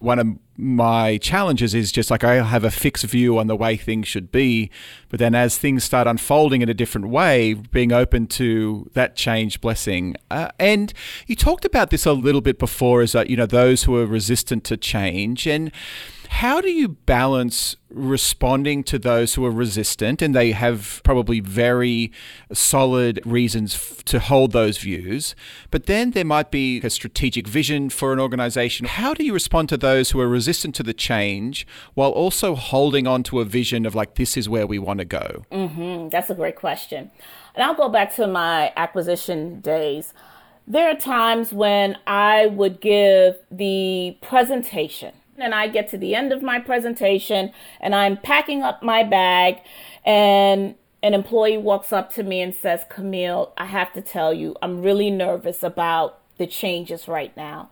[0.02, 0.26] one of
[0.62, 4.30] my challenges is just like I have a fixed view on the way things should
[4.30, 4.70] be,
[5.08, 9.60] but then as things start unfolding in a different way, being open to that change
[9.60, 10.14] blessing.
[10.30, 10.94] Uh, and
[11.26, 14.06] you talked about this a little bit before, as uh, you know, those who are
[14.06, 15.72] resistant to change and
[16.32, 22.10] how do you balance responding to those who are resistant and they have probably very
[22.52, 25.36] solid reasons f- to hold those views,
[25.70, 28.86] but then there might be a strategic vision for an organization?
[28.86, 33.06] How do you respond to those who are resistant to the change while also holding
[33.06, 35.44] on to a vision of like, this is where we want to go?
[35.52, 36.08] Mm-hmm.
[36.08, 37.10] That's a great question.
[37.54, 40.14] And I'll go back to my acquisition days.
[40.66, 46.32] There are times when I would give the presentation and I get to the end
[46.32, 49.58] of my presentation and I'm packing up my bag
[50.04, 54.56] and an employee walks up to me and says, Camille, I have to tell you,
[54.62, 57.70] I'm really nervous about the changes right now.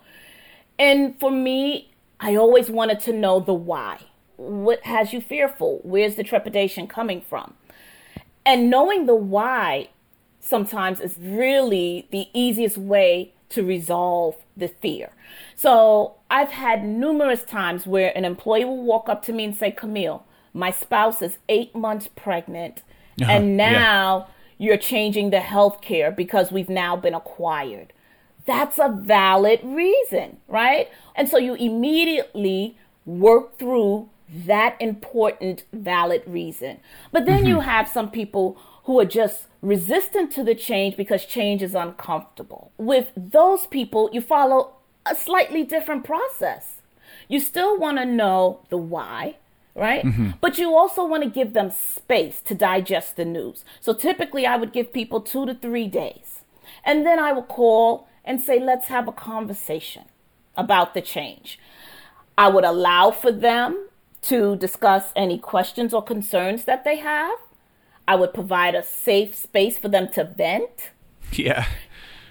[0.79, 4.01] And for me, I always wanted to know the why.
[4.37, 5.81] What has you fearful?
[5.83, 7.55] Where's the trepidation coming from?
[8.45, 9.91] And knowing the why
[10.41, 15.11] sometimes is really the easiest way to resolve the fear.
[15.55, 19.71] So I've had numerous times where an employee will walk up to me and say,
[19.73, 22.83] Camille, my spouse is eight months pregnant,
[23.21, 24.67] uh-huh, and now yeah.
[24.67, 27.93] you're changing the health care because we've now been acquired.
[28.47, 30.89] That's a valid reason, right?
[31.15, 34.09] And so you immediately work through
[34.47, 36.79] that important, valid reason.
[37.13, 37.49] But then mm-hmm.
[37.49, 42.73] you have some people who are just resistant to the change because change is uncomfortable.
[42.79, 46.81] With those people, you follow a slightly different process.
[47.29, 49.37] You still want to know the why,
[49.75, 50.05] right?
[50.05, 50.31] Mm-hmm.
[50.41, 53.65] But you also want to give them space to digest the news.
[53.81, 56.41] So typically, I would give people two to three days.
[56.85, 60.05] And then I would call and say, let's have a conversation
[60.57, 61.59] about the change.
[62.37, 63.89] I would allow for them
[64.23, 67.39] to discuss any questions or concerns that they have.
[68.07, 70.91] I would provide a safe space for them to vent.
[71.33, 71.67] Yeah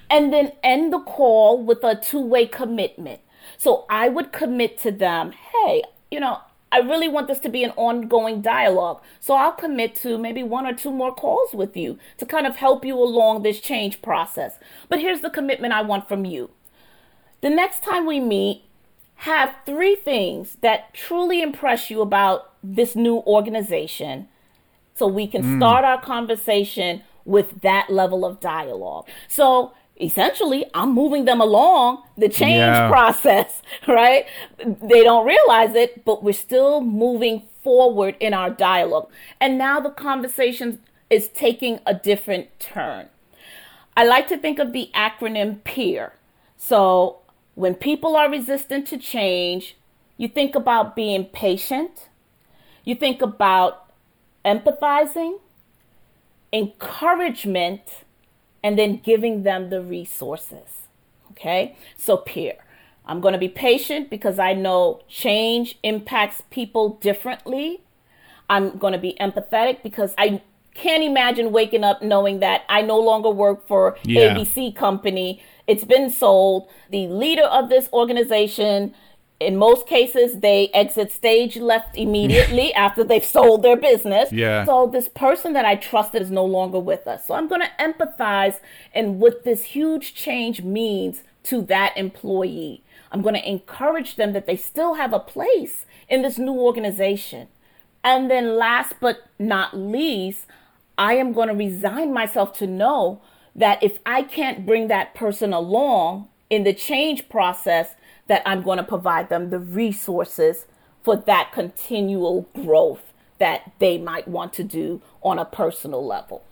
[0.09, 3.21] and then end the call with a two way commitment.
[3.57, 6.39] So I would commit to them, hey, you know,
[6.71, 9.01] I really want this to be an ongoing dialogue.
[9.19, 12.57] So I'll commit to maybe one or two more calls with you to kind of
[12.57, 14.59] help you along this change process.
[14.87, 16.51] But here's the commitment I want from you.
[17.41, 18.63] The next time we meet,
[19.23, 24.29] have three things that truly impress you about this new organization
[24.95, 25.57] so we can mm.
[25.57, 29.07] start our conversation with that level of dialogue.
[29.27, 32.89] So essentially I'm moving them along the change yeah.
[32.89, 34.25] process, right?
[34.57, 39.09] They don't realize it, but we're still moving forward in our dialogue.
[39.39, 43.09] And now the conversation is taking a different turn.
[43.97, 46.13] I like to think of the acronym PEER.
[46.57, 47.19] So
[47.55, 49.75] when people are resistant to change,
[50.17, 52.09] you think about being patient,
[52.85, 53.91] you think about
[54.45, 55.39] empathizing,
[56.53, 57.81] encouragement,
[58.63, 60.87] and then giving them the resources.
[61.31, 62.55] Okay, so peer.
[63.05, 67.81] I'm going to be patient because I know change impacts people differently.
[68.49, 70.41] I'm going to be empathetic because I
[70.75, 74.35] can't imagine waking up knowing that I no longer work for yeah.
[74.35, 75.41] ABC company.
[75.67, 76.69] It's been sold.
[76.89, 78.93] The leader of this organization
[79.39, 84.31] in most cases they exit stage left immediately after they've sold their business.
[84.31, 84.65] Yeah.
[84.65, 87.25] So this person that i trusted is no longer with us.
[87.27, 88.59] So i'm going to empathize
[88.93, 92.83] in what this huge change means to that employee.
[93.11, 97.47] I'm going to encourage them that they still have a place in this new organization.
[98.03, 100.45] And then last but not least
[100.99, 103.21] i am going to resign myself to know
[103.55, 107.95] that if i can't bring that person along in the change process
[108.29, 110.65] that I'm going to provide them the resources
[111.03, 116.43] for that continual growth that they might want to do on a personal level.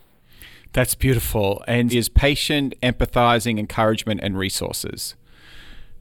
[0.74, 1.64] That's beautiful.
[1.68, 5.16] And is patient, empathizing, encouragement, and resources.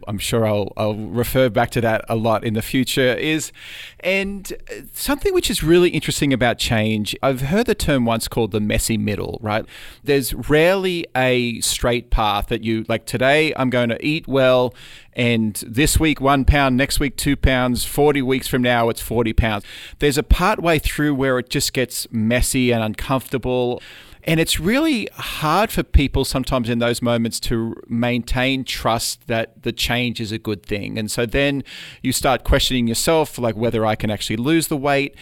[0.06, 3.14] I'm sure I'll, I'll refer back to that a lot in the future.
[3.14, 3.52] Is
[4.00, 7.16] and uh, something which is really interesting about change.
[7.22, 9.38] I've heard the term once called the messy middle.
[9.42, 9.64] Right?
[10.04, 13.06] There's rarely a straight path that you like.
[13.06, 14.74] Today, I'm going to eat well,
[15.12, 17.84] and this week one pound, next week two pounds.
[17.84, 19.64] Forty weeks from now, it's forty pounds.
[19.98, 23.82] There's a part way through where it just gets messy and uncomfortable.
[24.26, 29.72] And it's really hard for people sometimes in those moments to maintain trust that the
[29.72, 30.98] change is a good thing.
[30.98, 31.62] And so then
[32.02, 35.14] you start questioning yourself, like whether I can actually lose the weight.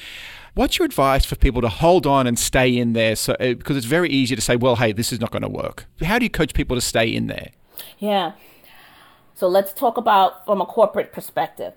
[0.55, 3.14] What's your advice for people to hold on and stay in there?
[3.16, 5.48] So, uh, because it's very easy to say, well, hey, this is not going to
[5.48, 5.86] work.
[6.02, 7.50] How do you coach people to stay in there?
[7.98, 8.32] Yeah.
[9.34, 11.74] So let's talk about from a corporate perspective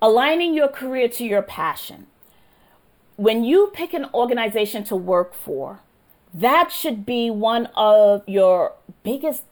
[0.00, 2.06] aligning your career to your passion.
[3.16, 5.80] When you pick an organization to work for,
[6.36, 9.44] that should be one of your biggest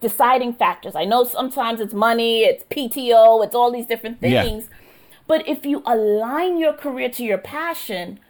[0.00, 0.94] deciding factors.
[0.94, 4.64] I know sometimes it's money, it's PTO, it's all these different things.
[4.68, 4.76] Yeah.
[5.26, 8.20] But if you align your career to your passion,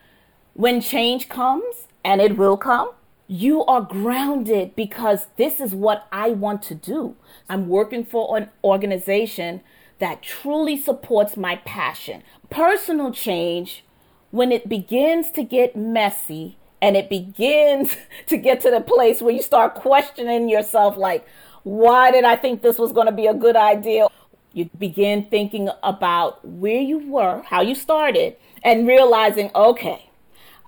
[0.53, 2.91] when change comes, and it will come,
[3.27, 7.17] you are grounded because this is what I want to do.
[7.49, 9.63] I'm working for an organization
[9.99, 12.23] that truly supports my passion.
[12.51, 13.85] Personal change,
[14.31, 19.33] when it begins to get messy, and it begins to get to the place where
[19.33, 21.27] you start questioning yourself like
[21.63, 24.07] why did i think this was going to be a good idea?
[24.53, 30.11] You begin thinking about where you were how you started and realizing okay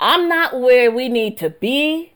[0.00, 2.14] i'm not where we need to be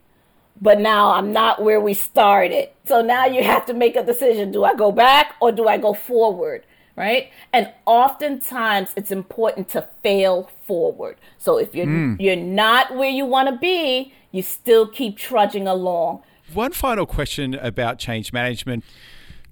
[0.59, 2.69] but now i'm not where we started.
[2.85, 4.51] So now you have to make a decision.
[4.51, 6.65] Do i go back or do i go forward
[6.95, 7.31] right?
[7.53, 11.17] And oftentimes it's important to fail forward.
[11.37, 12.19] So if you're mm.
[12.19, 16.23] you're not where you want to be, you still keep trudging along.
[16.53, 18.83] One final question about change management.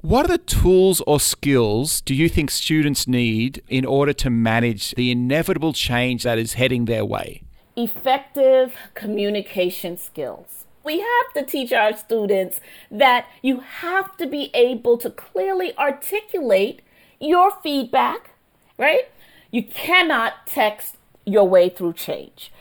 [0.02, 4.92] What are the tools or skills do you think students need in order to manage
[4.96, 7.44] the inevitable change that is heading their way?
[7.76, 10.66] Effective communication skills.
[10.86, 16.82] We have to teach our students that you have to be able to clearly articulate
[17.20, 18.32] your feedback,
[18.78, 19.10] right?
[19.52, 22.52] You cannot text your way through change.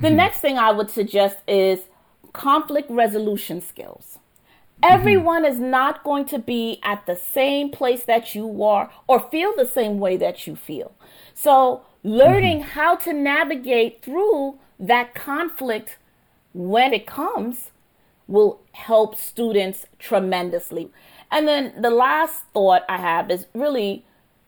[0.00, 0.16] The mm-hmm.
[0.16, 1.80] next thing I would suggest is
[2.32, 4.18] conflict resolution skills.
[4.82, 4.92] Mm-hmm.
[4.94, 9.54] Everyone is not going to be at the same place that you are or feel
[9.56, 10.92] the same way that you feel.
[11.34, 12.70] So, learning mm-hmm.
[12.70, 15.96] how to navigate through that conflict
[16.52, 17.70] when it comes
[18.26, 20.90] will help students tremendously.
[21.34, 24.04] And then the last thought I have is really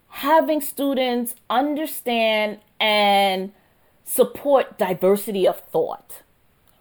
[0.09, 3.53] having students understand and
[4.05, 6.23] support diversity of thought.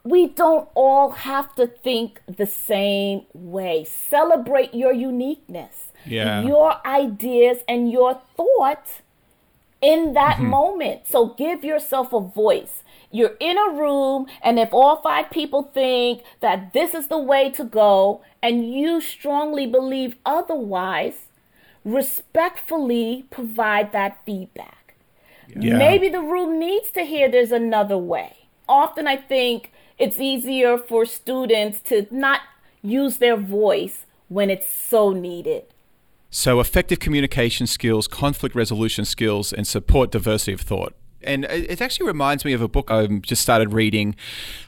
[0.03, 3.83] We don't all have to think the same way.
[3.83, 6.43] Celebrate your uniqueness, yeah.
[6.43, 9.01] your ideas, and your thoughts
[9.81, 10.49] in that mm-hmm.
[10.49, 11.07] moment.
[11.07, 12.83] So give yourself a voice.
[13.15, 17.49] You're in a room, and if all five people think that this is the way
[17.51, 21.27] to go, and you strongly believe otherwise,
[21.85, 24.95] respectfully provide that feedback.
[25.47, 25.77] Yeah.
[25.77, 28.35] Maybe the room needs to hear there's another way.
[28.67, 32.41] Often I think it's easier for students to not
[32.81, 35.63] use their voice when it's so needed.
[36.31, 40.93] So, effective communication skills, conflict resolution skills, and support diversity of thought.
[41.25, 44.15] And it actually reminds me of a book I just started reading.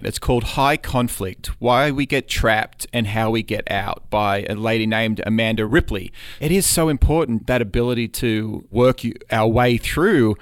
[0.02, 4.56] It's called High Conflict Why We Get Trapped and How We Get Out by a
[4.56, 6.12] lady named Amanda Ripley.
[6.40, 9.02] It is so important that ability to work
[9.32, 10.36] our way through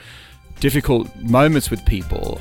[0.59, 2.39] difficult moments with people.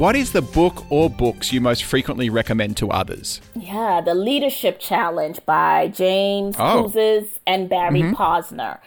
[0.00, 3.42] What is the book or books you most frequently recommend to others?
[3.54, 6.90] Yeah, The Leadership Challenge by James oh.
[7.46, 8.14] and Barry mm-hmm.
[8.14, 8.78] Posner.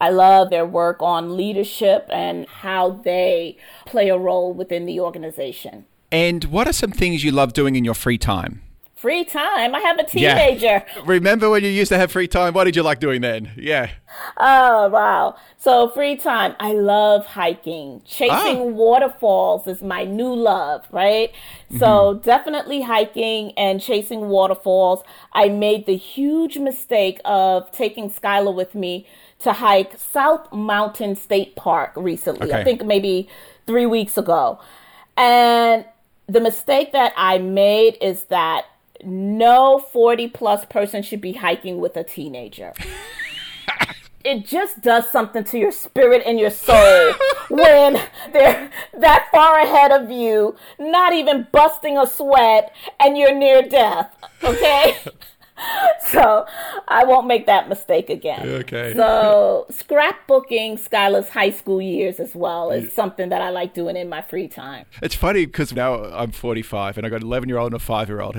[0.00, 5.84] I love their work on leadership and how they play a role within the organization.
[6.10, 8.62] And what are some things you love doing in your free time?
[8.96, 9.74] Free time?
[9.74, 10.64] I have a teenager.
[10.64, 10.84] Yeah.
[11.04, 12.54] Remember when you used to have free time?
[12.54, 13.52] What did you like doing then?
[13.54, 13.90] Yeah.
[14.38, 15.36] Oh, wow.
[15.58, 16.56] So, free time.
[16.58, 18.00] I love hiking.
[18.06, 18.64] Chasing oh.
[18.64, 21.30] waterfalls is my new love, right?
[21.30, 21.78] Mm-hmm.
[21.78, 25.02] So, definitely hiking and chasing waterfalls.
[25.34, 29.06] I made the huge mistake of taking Skylar with me
[29.40, 32.48] to hike South Mountain State Park recently.
[32.48, 32.60] Okay.
[32.60, 33.28] I think maybe
[33.66, 34.58] three weeks ago.
[35.18, 35.84] And
[36.26, 38.64] the mistake that I made is that
[39.06, 42.72] no 40 plus person should be hiking with a teenager.
[44.26, 47.14] it just does something to your spirit and your soul
[47.48, 48.00] when
[48.32, 54.12] they're that far ahead of you, not even busting a sweat, and you're near death.
[54.42, 54.96] Okay.
[56.08, 56.44] so
[56.88, 58.48] I won't make that mistake again.
[58.48, 58.94] Okay.
[58.94, 64.08] So scrapbooking Skylar's high school years as well is something that I like doing in
[64.08, 64.86] my free time.
[65.02, 67.84] It's funny because now I'm 45 and I got an 11 year old and a
[67.84, 68.36] five year old.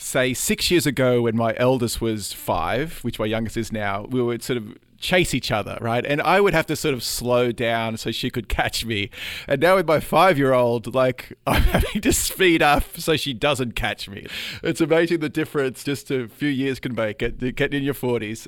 [0.00, 4.22] Say six years ago, when my eldest was five, which my youngest is now, we
[4.22, 6.04] would sort of chase each other, right?
[6.06, 9.10] And I would have to sort of slow down so she could catch me.
[9.46, 13.34] And now with my five year old, like I'm having to speed up so she
[13.34, 14.26] doesn't catch me.
[14.62, 18.46] It's amazing the difference just a few years can make it, getting in your 40s.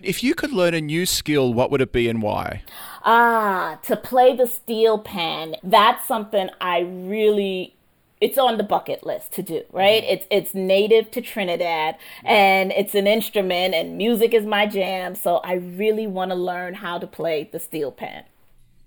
[0.00, 2.62] If you could learn a new skill, what would it be and why?
[3.04, 5.56] Ah, to play the steel pan.
[5.62, 7.73] That's something I really
[8.24, 10.02] it's on the bucket list to do, right?
[10.02, 10.12] Mm-hmm.
[10.14, 15.36] It's it's native to Trinidad and it's an instrument and music is my jam, so
[15.44, 18.24] I really want to learn how to play the steel pan.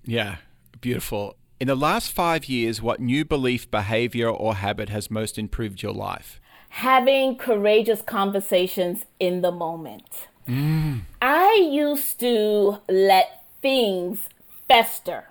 [0.03, 0.37] Yeah,
[0.81, 1.35] beautiful.
[1.59, 5.93] In the last 5 years, what new belief, behavior or habit has most improved your
[5.93, 6.39] life?
[6.69, 10.27] Having courageous conversations in the moment.
[10.47, 11.01] Mm.
[11.21, 14.29] I used to let things
[14.67, 15.29] fester.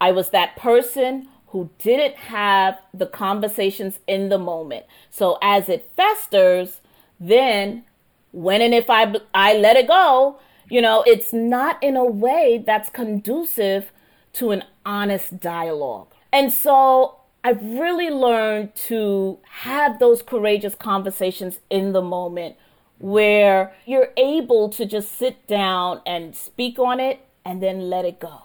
[0.00, 4.86] I was that person who didn't have the conversations in the moment.
[5.10, 6.80] So as it festers,
[7.18, 7.84] then
[8.32, 10.38] when and if I I let it go,
[10.68, 13.90] you know, it's not in a way that's conducive
[14.34, 16.08] to an honest dialogue.
[16.32, 22.56] And so I've really learned to have those courageous conversations in the moment
[22.98, 28.20] where you're able to just sit down and speak on it and then let it
[28.20, 28.42] go.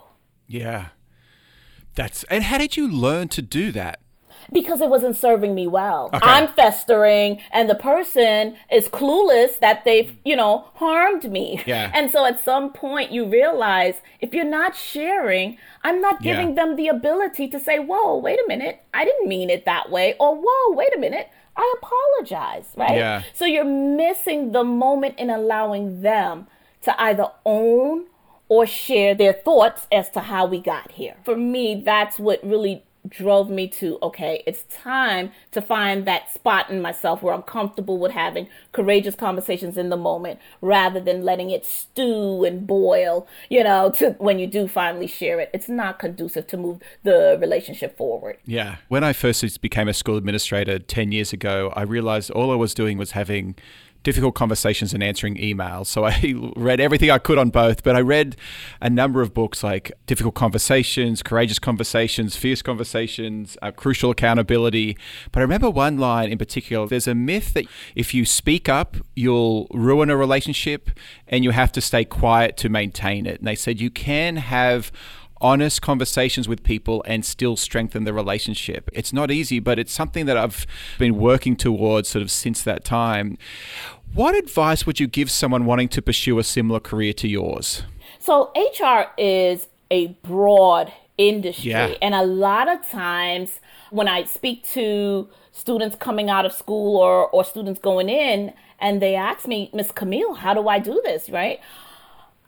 [0.48, 0.90] Yeah.
[1.96, 4.00] That's and how did you learn to do that?
[4.52, 6.10] Because it wasn't serving me well.
[6.14, 6.20] Okay.
[6.22, 11.64] I'm festering, and the person is clueless that they've, you know, harmed me.
[11.66, 11.90] Yeah.
[11.94, 16.56] And so at some point, you realize if you're not sharing, I'm not giving yeah.
[16.56, 20.16] them the ability to say, whoa, wait a minute, I didn't mean it that way.
[20.20, 22.98] Or, whoa, wait a minute, I apologize, right?
[22.98, 23.24] Yeah.
[23.34, 26.48] So you're missing the moment in allowing them
[26.82, 28.08] to either own
[28.54, 31.16] or share their thoughts as to how we got here.
[31.26, 36.70] For me, that's what really drove me to okay, it's time to find that spot
[36.70, 41.50] in myself where I'm comfortable with having courageous conversations in the moment rather than letting
[41.50, 45.50] it stew and boil, you know, to when you do finally share it.
[45.52, 48.38] It's not conducive to move the relationship forward.
[48.46, 48.76] Yeah.
[48.88, 52.76] When I first became a school administrator 10 years ago, I realized all I was
[52.76, 53.56] doing was having
[54.04, 55.88] difficult conversations and answering emails.
[55.88, 58.36] So I read everything I could on both, but I read
[58.82, 64.98] a number of books like Difficult Conversations, Courageous Conversations, Fierce Conversations, uh, Crucial Accountability.
[65.32, 68.98] But I remember one line in particular there's a myth that if you speak up,
[69.16, 70.90] you'll ruin a relationship
[71.28, 73.40] and you have to stay quiet to maintain it.
[73.40, 74.92] And they said you can have
[75.44, 78.90] honest conversations with people and still strengthen the relationship.
[78.94, 80.66] It's not easy, but it's something that I've
[80.98, 83.38] been working towards sort of since that time.
[84.14, 87.84] What advice would you give someone wanting to pursue a similar career to yours?
[88.20, 91.94] So, HR is a broad industry, yeah.
[92.02, 93.60] and a lot of times
[93.92, 99.02] when I speak to students coming out of school or, or students going in, and
[99.02, 101.30] they ask me, Miss Camille, how do I do this?
[101.30, 101.60] Right?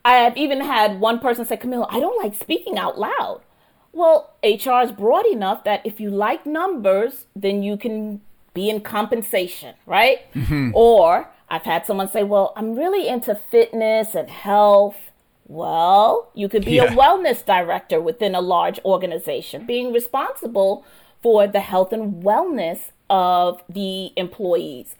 [0.05, 3.41] I have even had one person say, Camille, I don't like speaking out loud.
[3.91, 8.21] Well, HR is broad enough that if you like numbers, then you can
[8.53, 10.31] be in compensation, right?
[10.33, 10.71] Mm-hmm.
[10.75, 14.97] Or I've had someone say, Well, I'm really into fitness and health.
[15.47, 16.85] Well, you could be yeah.
[16.85, 20.85] a wellness director within a large organization, being responsible
[21.23, 24.95] for the health and wellness of the employees.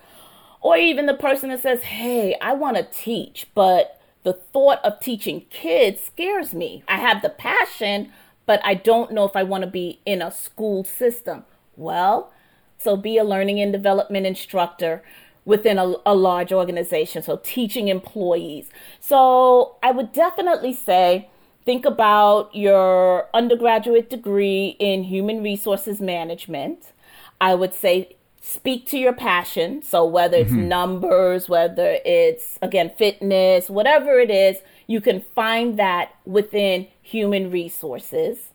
[0.62, 5.00] Or even the person that says, Hey, I want to teach, but the thought of
[5.00, 6.84] teaching kids scares me.
[6.88, 8.12] I have the passion,
[8.48, 11.46] but I don't know if I want to be in a school system.
[11.78, 12.34] Well,
[12.80, 15.04] so be a learning and development instructor
[15.46, 17.22] within a, a, large organization.
[17.22, 18.72] So teaching employees.
[19.00, 21.30] So I would definitely say
[21.64, 26.94] think about your undergraduate degree in human resources management.
[27.40, 28.16] I would say
[28.46, 29.82] speak to your passion.
[29.82, 30.68] So whether it's mm-hmm.
[30.68, 38.52] numbers, whether it's again fitness, whatever it is, you can find that within human resources.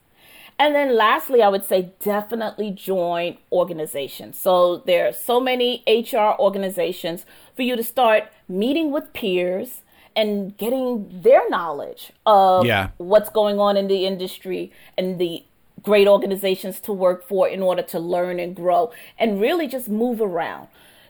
[0.60, 4.38] And then lastly, I would say definitely join organizations.
[4.38, 7.26] So there are so many HR organizations
[7.56, 9.82] for you to start meeting with peers
[10.14, 12.90] and getting their knowledge of yeah.
[12.98, 15.44] what's going on in the industry and the
[15.82, 20.20] great organizations to work for in order to learn and grow and really just move
[20.20, 20.68] around.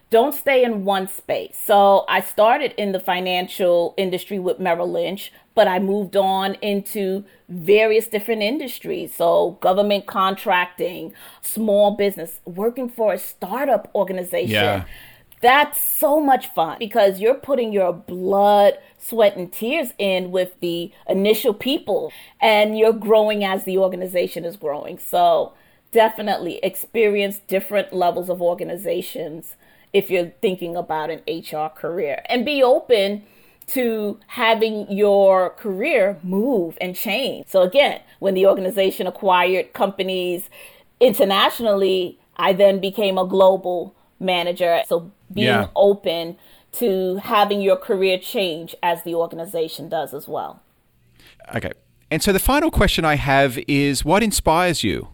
[0.09, 1.57] Don't stay in one space.
[1.63, 7.23] So I started in the financial industry with Merrill Lynch, but I moved on into
[7.47, 9.13] various different industries.
[9.13, 14.51] So, government contracting, small business, working for a startup organization.
[14.51, 14.85] Yeah.
[15.41, 20.91] That's so much fun because you're putting your blood, sweat, and tears in with the
[21.09, 24.99] initial people and you're growing as the organization is growing.
[24.99, 25.53] So,
[25.91, 29.55] definitely experience different levels of organizations
[29.93, 33.23] if you're thinking about an HR career and be open
[33.67, 37.47] to having your career move and change.
[37.47, 40.49] So again, when the organization acquired companies
[40.99, 44.81] internationally, I then became a global manager.
[44.87, 45.67] So being yeah.
[45.75, 46.37] open
[46.73, 50.61] to having your career change as the organization does as well.
[51.55, 51.71] Okay.
[52.09, 55.09] And so the final question I have is what inspires you?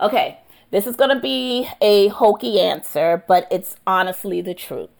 [0.00, 0.38] Okay.
[0.70, 4.90] This is going to be a hokey answer, but it's honestly the truth.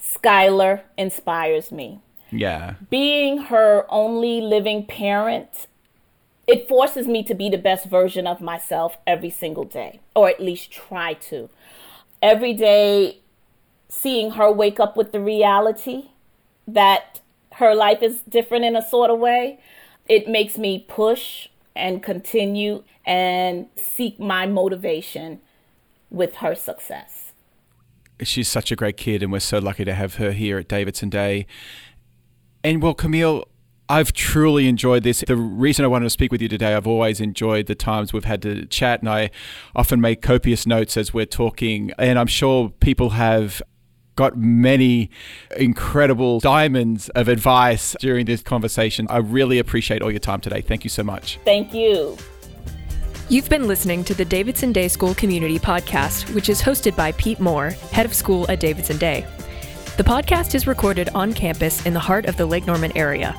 [0.00, 2.00] Skylar inspires me.
[2.30, 2.74] Yeah.
[2.88, 5.66] Being her only living parent,
[6.46, 10.40] it forces me to be the best version of myself every single day, or at
[10.40, 11.50] least try to.
[12.20, 13.18] Every day,
[13.92, 16.08] seeing her wake up with the reality
[16.66, 17.20] that
[17.56, 19.60] her life is different in a sort of way,
[20.08, 25.40] it makes me push and continue and seek my motivation
[26.10, 27.32] with her success.
[28.22, 31.10] She's such a great kid, and we're so lucky to have her here at Davidson
[31.10, 31.46] Day.
[32.64, 33.44] And well, Camille,
[33.88, 35.22] I've truly enjoyed this.
[35.26, 38.24] The reason I wanted to speak with you today, I've always enjoyed the times we've
[38.24, 39.30] had to chat, and I
[39.76, 41.92] often make copious notes as we're talking.
[41.98, 43.60] And I'm sure people have
[44.16, 45.10] got many
[45.56, 49.06] incredible diamonds of advice during this conversation.
[49.08, 50.60] I really appreciate all your time today.
[50.60, 51.38] Thank you so much.
[51.44, 52.16] Thank you.
[53.28, 57.40] You've been listening to the Davidson Day School Community Podcast, which is hosted by Pete
[57.40, 59.26] Moore, head of school at Davidson Day.
[59.96, 63.34] The podcast is recorded on campus in the heart of the Lake Norman area.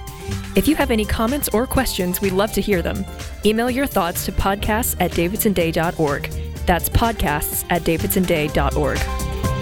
[0.55, 3.05] If you have any comments or questions, we'd love to hear them.
[3.45, 6.23] Email your thoughts to podcasts at davidsonday.org.
[6.65, 9.52] That's podcasts at davidsonday.org.